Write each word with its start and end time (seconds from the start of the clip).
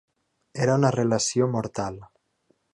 Era 0.65 0.77
una 0.79 0.91
relació 0.95 1.51
mortal. 1.59 2.03